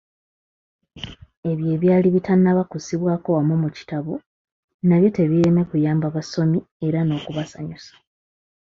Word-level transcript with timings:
Ebyo 1.49 1.67
ebyali 1.75 2.07
bitannaba 2.15 2.61
kussibwako 2.71 3.27
wamu 3.35 3.55
mu 3.63 3.69
kitabo, 3.77 4.13
nabyo 4.87 5.09
tebiireme 5.15 5.61
kuyamba 5.69 6.07
basomi 6.15 6.59
era 6.85 6.99
n'okubasanyusa. 7.03 7.93